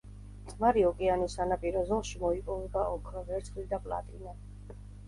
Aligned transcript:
წყნარი 0.51 0.85
ოკეანის 0.91 1.35
სანაპირო 1.39 1.85
ზოლში 1.91 2.23
მოიპოვება 2.25 2.89
ოქრო, 2.97 3.25
ვერცხლი 3.33 3.71
და 3.77 3.85
პლატინა. 3.87 4.39